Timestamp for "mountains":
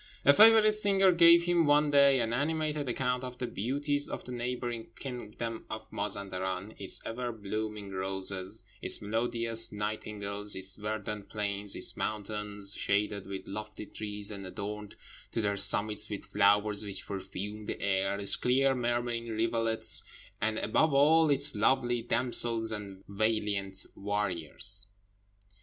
11.95-12.73